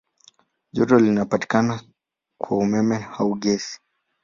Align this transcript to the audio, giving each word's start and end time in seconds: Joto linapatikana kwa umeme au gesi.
Joto 0.73 0.99
linapatikana 0.99 1.81
kwa 2.41 2.57
umeme 2.57 3.07
au 3.17 3.35
gesi. 3.35 3.79